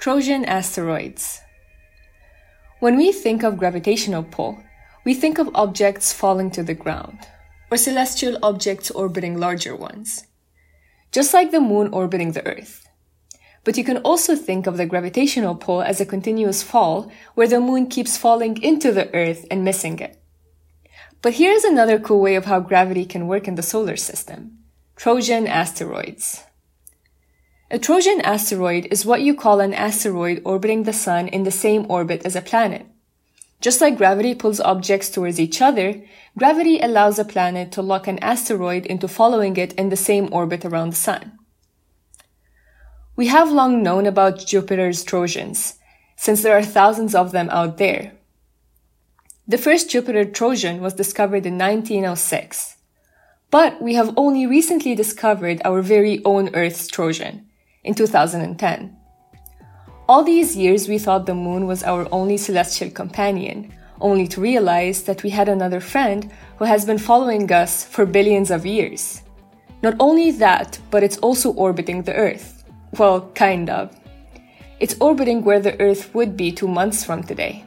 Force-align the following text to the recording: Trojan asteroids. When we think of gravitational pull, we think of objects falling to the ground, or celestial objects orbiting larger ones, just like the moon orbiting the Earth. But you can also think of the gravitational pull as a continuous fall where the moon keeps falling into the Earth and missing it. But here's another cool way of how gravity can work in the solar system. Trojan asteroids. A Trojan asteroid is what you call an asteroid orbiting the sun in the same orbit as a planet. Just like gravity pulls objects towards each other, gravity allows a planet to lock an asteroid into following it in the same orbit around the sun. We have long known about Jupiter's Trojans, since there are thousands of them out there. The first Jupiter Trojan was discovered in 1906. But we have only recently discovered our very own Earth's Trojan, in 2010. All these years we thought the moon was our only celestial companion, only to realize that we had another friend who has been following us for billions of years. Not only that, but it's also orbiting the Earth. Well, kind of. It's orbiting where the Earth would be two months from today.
Trojan 0.00 0.46
asteroids. 0.46 1.42
When 2.78 2.96
we 2.96 3.12
think 3.12 3.42
of 3.42 3.58
gravitational 3.58 4.22
pull, 4.22 4.56
we 5.04 5.12
think 5.12 5.36
of 5.36 5.50
objects 5.54 6.10
falling 6.10 6.50
to 6.52 6.62
the 6.62 6.72
ground, 6.72 7.18
or 7.70 7.76
celestial 7.76 8.38
objects 8.42 8.90
orbiting 8.90 9.36
larger 9.36 9.76
ones, 9.76 10.24
just 11.12 11.34
like 11.34 11.50
the 11.50 11.60
moon 11.60 11.92
orbiting 11.92 12.32
the 12.32 12.46
Earth. 12.46 12.88
But 13.62 13.76
you 13.76 13.84
can 13.84 13.98
also 13.98 14.34
think 14.36 14.66
of 14.66 14.78
the 14.78 14.86
gravitational 14.86 15.54
pull 15.54 15.82
as 15.82 16.00
a 16.00 16.06
continuous 16.06 16.62
fall 16.62 17.12
where 17.34 17.48
the 17.48 17.60
moon 17.60 17.86
keeps 17.86 18.16
falling 18.16 18.56
into 18.62 18.92
the 18.92 19.14
Earth 19.14 19.44
and 19.50 19.66
missing 19.66 19.98
it. 19.98 20.16
But 21.20 21.34
here's 21.34 21.64
another 21.64 22.00
cool 22.00 22.22
way 22.22 22.36
of 22.36 22.46
how 22.46 22.60
gravity 22.60 23.04
can 23.04 23.28
work 23.28 23.46
in 23.46 23.56
the 23.56 23.62
solar 23.62 23.98
system. 23.98 24.60
Trojan 24.96 25.46
asteroids. 25.46 26.44
A 27.72 27.78
Trojan 27.78 28.20
asteroid 28.22 28.88
is 28.90 29.06
what 29.06 29.22
you 29.22 29.32
call 29.32 29.60
an 29.60 29.72
asteroid 29.74 30.42
orbiting 30.44 30.82
the 30.82 30.92
sun 30.92 31.28
in 31.28 31.44
the 31.44 31.52
same 31.52 31.86
orbit 31.88 32.22
as 32.24 32.34
a 32.34 32.42
planet. 32.42 32.84
Just 33.60 33.80
like 33.80 33.96
gravity 33.96 34.34
pulls 34.34 34.58
objects 34.58 35.08
towards 35.08 35.38
each 35.38 35.62
other, 35.62 36.02
gravity 36.36 36.80
allows 36.80 37.20
a 37.20 37.24
planet 37.24 37.70
to 37.70 37.80
lock 37.80 38.08
an 38.08 38.18
asteroid 38.18 38.86
into 38.86 39.06
following 39.06 39.56
it 39.56 39.72
in 39.74 39.88
the 39.88 39.96
same 39.96 40.28
orbit 40.32 40.64
around 40.64 40.90
the 40.90 40.96
sun. 40.96 41.38
We 43.14 43.28
have 43.28 43.52
long 43.52 43.84
known 43.84 44.04
about 44.04 44.44
Jupiter's 44.44 45.04
Trojans, 45.04 45.78
since 46.16 46.42
there 46.42 46.58
are 46.58 46.64
thousands 46.64 47.14
of 47.14 47.30
them 47.30 47.48
out 47.50 47.78
there. 47.78 48.14
The 49.46 49.58
first 49.58 49.88
Jupiter 49.88 50.24
Trojan 50.24 50.80
was 50.80 50.94
discovered 50.94 51.46
in 51.46 51.56
1906. 51.56 52.78
But 53.48 53.80
we 53.80 53.94
have 53.94 54.12
only 54.16 54.44
recently 54.44 54.96
discovered 54.96 55.62
our 55.64 55.82
very 55.82 56.20
own 56.24 56.52
Earth's 56.52 56.88
Trojan, 56.88 57.46
in 57.84 57.94
2010. 57.94 58.96
All 60.08 60.24
these 60.24 60.56
years 60.56 60.88
we 60.88 60.98
thought 60.98 61.26
the 61.26 61.34
moon 61.34 61.66
was 61.66 61.82
our 61.82 62.08
only 62.10 62.36
celestial 62.36 62.90
companion, 62.90 63.72
only 64.00 64.26
to 64.28 64.40
realize 64.40 65.04
that 65.04 65.22
we 65.22 65.30
had 65.30 65.48
another 65.48 65.80
friend 65.80 66.30
who 66.58 66.64
has 66.64 66.84
been 66.84 66.98
following 66.98 67.50
us 67.52 67.84
for 67.84 68.06
billions 68.06 68.50
of 68.50 68.66
years. 68.66 69.22
Not 69.82 69.94
only 70.00 70.30
that, 70.32 70.78
but 70.90 71.02
it's 71.02 71.18
also 71.18 71.52
orbiting 71.52 72.02
the 72.02 72.14
Earth. 72.14 72.64
Well, 72.98 73.30
kind 73.34 73.70
of. 73.70 73.96
It's 74.80 74.96
orbiting 75.00 75.44
where 75.44 75.60
the 75.60 75.80
Earth 75.80 76.14
would 76.14 76.36
be 76.36 76.52
two 76.52 76.68
months 76.68 77.04
from 77.04 77.22
today. 77.22 77.64